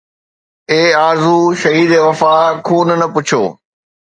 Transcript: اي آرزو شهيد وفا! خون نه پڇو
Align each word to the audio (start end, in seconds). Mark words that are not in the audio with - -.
اي 0.71 0.81
آرزو 1.07 1.37
شهيد 1.61 1.91
وفا! 2.05 2.35
خون 2.67 2.87
نه 3.01 3.07
پڇو 3.13 3.43